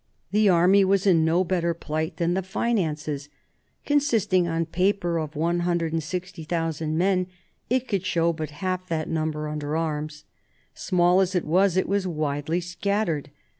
The 0.31 0.49
army 0.49 0.83
was 0.83 1.05
in 1.05 1.23
no 1.23 1.43
better 1.43 1.75
plight 1.75 2.17
than 2.17 2.33
the 2.33 2.41
finances. 2.41 3.29
Consisting 3.85 4.47
on 4.47 4.65
paper 4.65 5.19
of 5.19 5.35
160,000 5.35 6.97
men, 6.97 7.27
it 7.69 7.87
could 7.87 8.03
show 8.03 8.33
but 8.33 8.49
half 8.49 8.87
that 8.87 9.07
number 9.07 9.47
under 9.47 9.77
arms. 9.77 10.23
Small 10.73 11.21
as 11.21 11.35
it 11.35 11.45
Was, 11.45 11.77
it 11.77 11.87
was 11.87 12.07
widely 12.07 12.61
scattered. 12.61 13.29